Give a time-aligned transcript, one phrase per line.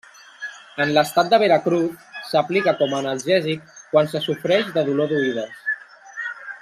[0.85, 5.65] En l'estat de Veracruz s'aplica com a analgèsic quan se sofreix de dolor d'oïdes.